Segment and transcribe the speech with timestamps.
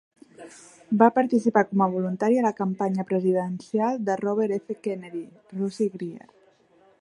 [1.01, 4.79] Va participar com a voluntari a la campanya presidencial de Robert F.
[4.89, 6.29] Kennedy amb Rosie Grier.